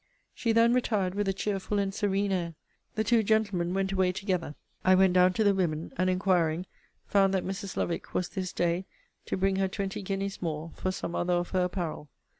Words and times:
She 0.33 0.51
then 0.51 0.73
retired 0.73 1.13
with 1.13 1.27
a 1.27 1.31
cheerful 1.31 1.77
and 1.77 1.93
serene 1.93 2.31
air. 2.31 2.55
The 2.95 3.03
two 3.03 3.21
gentlemen 3.21 3.71
went 3.75 3.91
away 3.91 4.11
together. 4.11 4.55
I 4.83 4.95
went 4.95 5.13
down 5.13 5.33
to 5.33 5.43
the 5.43 5.53
women, 5.53 5.93
and, 5.95 6.09
inquiring, 6.09 6.65
found, 7.05 7.35
that 7.35 7.45
Mrs. 7.45 7.77
Lovick 7.77 8.11
was 8.11 8.29
this 8.29 8.51
day 8.51 8.87
to 9.27 9.37
bring 9.37 9.57
her 9.57 9.67
twenty 9.67 10.01
guineas 10.01 10.41
more, 10.41 10.71
for 10.73 10.91
some 10.91 11.13
other 11.13 11.33
of 11.33 11.49
her 11.51 11.65
apparel. 11.65 12.09